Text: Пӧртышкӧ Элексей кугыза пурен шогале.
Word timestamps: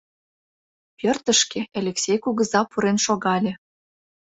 Пӧртышкӧ 0.99 1.61
Элексей 1.79 2.17
кугыза 2.23 2.61
пурен 2.71 2.97
шогале. 3.05 3.53